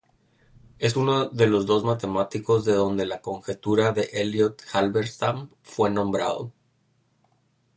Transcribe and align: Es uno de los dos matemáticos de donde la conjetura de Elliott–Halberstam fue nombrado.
Es 0.79 0.95
uno 0.95 1.29
de 1.29 1.45
los 1.45 1.67
dos 1.67 1.83
matemáticos 1.83 2.65
de 2.65 2.73
donde 2.73 3.05
la 3.05 3.21
conjetura 3.21 3.91
de 3.91 4.09
Elliott–Halberstam 4.13 5.51
fue 5.61 5.91
nombrado. 5.91 6.51